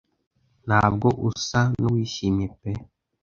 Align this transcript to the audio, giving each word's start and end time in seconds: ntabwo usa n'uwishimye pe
ntabwo 0.67 1.07
usa 1.29 1.61
n'uwishimye 1.79 2.47
pe 2.59 2.71